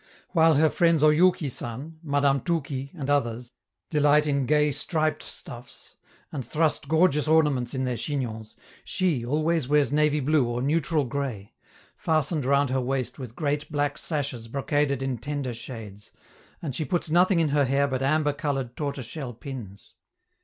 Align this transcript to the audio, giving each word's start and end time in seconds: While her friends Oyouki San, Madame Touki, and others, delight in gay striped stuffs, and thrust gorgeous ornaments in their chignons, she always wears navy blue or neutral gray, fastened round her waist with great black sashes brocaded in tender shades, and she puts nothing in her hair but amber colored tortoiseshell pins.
While 0.29 0.55
her 0.55 0.71
friends 0.71 1.03
Oyouki 1.03 1.47
San, 1.47 1.99
Madame 2.01 2.39
Touki, 2.41 2.89
and 2.95 3.07
others, 3.07 3.51
delight 3.91 4.25
in 4.25 4.47
gay 4.47 4.71
striped 4.71 5.21
stuffs, 5.21 5.95
and 6.31 6.43
thrust 6.43 6.87
gorgeous 6.87 7.27
ornaments 7.27 7.75
in 7.75 7.83
their 7.83 7.97
chignons, 7.97 8.55
she 8.83 9.23
always 9.23 9.67
wears 9.67 9.93
navy 9.93 10.19
blue 10.19 10.43
or 10.47 10.59
neutral 10.63 11.05
gray, 11.05 11.53
fastened 11.95 12.45
round 12.45 12.71
her 12.71 12.81
waist 12.81 13.19
with 13.19 13.35
great 13.35 13.71
black 13.71 13.95
sashes 13.99 14.47
brocaded 14.47 15.03
in 15.03 15.19
tender 15.19 15.53
shades, 15.53 16.09
and 16.63 16.73
she 16.73 16.83
puts 16.83 17.11
nothing 17.11 17.39
in 17.39 17.49
her 17.49 17.65
hair 17.65 17.87
but 17.87 18.01
amber 18.01 18.33
colored 18.33 18.75
tortoiseshell 18.75 19.33
pins. 19.35 19.93